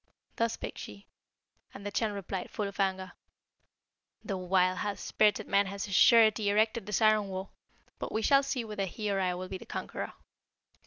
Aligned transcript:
Thus 0.37 0.53
spake 0.53 0.79
she; 0.79 1.05
and 1.75 1.85
the 1.85 1.91
Chan 1.91 2.11
replied, 2.13 2.49
full 2.49 2.67
of 2.67 2.79
anger, 2.79 3.11
'The 4.23 4.35
wild, 4.35 4.79
high 4.79 4.95
spirited 4.95 5.45
man 5.47 5.67
has 5.67 5.85
of 5.85 5.91
a 5.91 5.93
surety 5.93 6.49
erected 6.49 6.87
this 6.87 7.03
iron 7.03 7.27
wall; 7.27 7.51
but 7.99 8.11
we 8.11 8.23
shall 8.23 8.41
see 8.41 8.65
whether 8.65 8.85
he 8.85 9.11
or 9.11 9.19
I 9.19 9.35
will 9.35 9.47
be 9.47 9.59
the 9.59 9.65
conqueror.' 9.67 10.13